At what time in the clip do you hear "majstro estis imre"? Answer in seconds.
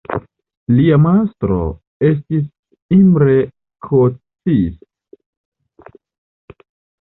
1.01-3.35